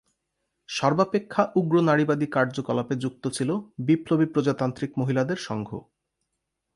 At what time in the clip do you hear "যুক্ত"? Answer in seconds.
2.95-3.23